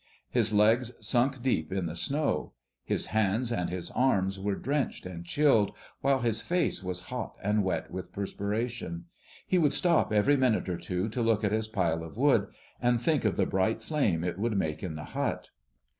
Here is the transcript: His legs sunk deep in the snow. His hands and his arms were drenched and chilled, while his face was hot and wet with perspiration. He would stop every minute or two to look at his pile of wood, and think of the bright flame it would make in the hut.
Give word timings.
His 0.31 0.51
legs 0.51 0.93
sunk 0.99 1.43
deep 1.43 1.71
in 1.71 1.85
the 1.85 1.95
snow. 1.95 2.53
His 2.83 3.05
hands 3.13 3.51
and 3.51 3.69
his 3.69 3.91
arms 3.91 4.39
were 4.39 4.55
drenched 4.55 5.05
and 5.05 5.23
chilled, 5.23 5.73
while 6.01 6.21
his 6.21 6.41
face 6.41 6.81
was 6.81 7.01
hot 7.11 7.35
and 7.43 7.63
wet 7.63 7.91
with 7.91 8.11
perspiration. 8.11 9.05
He 9.45 9.59
would 9.59 9.73
stop 9.73 10.11
every 10.11 10.37
minute 10.37 10.67
or 10.67 10.77
two 10.77 11.07
to 11.09 11.21
look 11.21 11.43
at 11.43 11.51
his 11.51 11.67
pile 11.67 12.03
of 12.03 12.17
wood, 12.17 12.47
and 12.81 12.99
think 12.99 13.25
of 13.25 13.37
the 13.37 13.45
bright 13.45 13.83
flame 13.83 14.23
it 14.23 14.39
would 14.39 14.57
make 14.57 14.81
in 14.81 14.95
the 14.95 15.03
hut. 15.05 15.49